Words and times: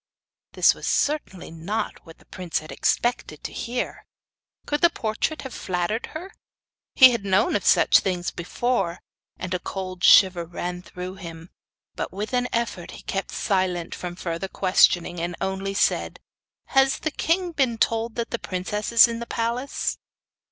This 0.53 0.73
was 0.73 0.87
certainly 0.87 1.51
not 1.51 2.07
what 2.07 2.17
the 2.17 2.25
prince 2.25 2.57
had 2.57 2.71
expected 2.71 3.43
to 3.43 3.53
hear. 3.53 4.07
Could 4.65 4.81
the 4.81 4.89
portrait 4.89 5.43
have 5.43 5.53
flattered 5.53 6.07
her? 6.17 6.31
He 6.95 7.11
had 7.11 7.23
known 7.23 7.55
of 7.55 7.63
such 7.63 7.99
things 7.99 8.31
before, 8.31 8.97
and 9.37 9.53
a 9.53 9.59
cold 9.59 10.03
shiver 10.03 10.43
ran 10.43 10.81
through 10.81 11.17
him; 11.17 11.51
but 11.93 12.11
with 12.11 12.33
an 12.33 12.47
effort 12.51 12.89
he 12.97 13.03
kept 13.03 13.29
silent 13.29 13.93
from 13.93 14.15
further 14.15 14.47
questioning, 14.47 15.19
and 15.21 15.35
only 15.39 15.75
said: 15.75 16.19
'Has 16.69 16.97
the 16.97 17.11
king 17.11 17.51
been 17.51 17.77
told 17.77 18.15
that 18.15 18.31
the 18.31 18.39
princess 18.39 18.91
is 18.91 19.07
in 19.07 19.19
the 19.19 19.27
palace? 19.27 19.99